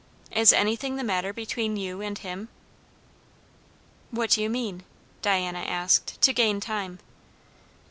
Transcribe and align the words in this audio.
Is 0.31 0.51
anything 0.51 0.95
the 0.95 1.03
matter 1.03 1.31
between 1.31 1.77
you 1.77 2.01
and 2.01 2.17
him?" 2.17 2.49
"What 4.09 4.31
do 4.31 4.41
you 4.41 4.49
mean?" 4.49 4.81
Diana 5.21 5.59
asked, 5.59 6.19
to 6.21 6.33
gain 6.33 6.59
time. 6.59 6.97